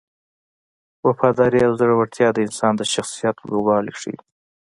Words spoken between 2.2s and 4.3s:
د انسان د شخصیت لوړوالی ښيي.